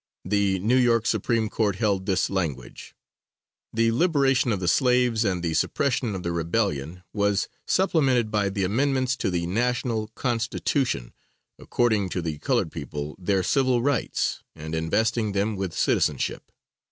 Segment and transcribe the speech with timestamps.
[0.25, 2.95] The New York Supreme Court held this language:
[3.71, 8.63] "The liberation of the slaves, and the suppression of the rebellion, was supplemented by the
[8.63, 11.13] amendments to the national Constitution
[11.59, 16.51] according to the colored people their civil rights and investing them with citizenship.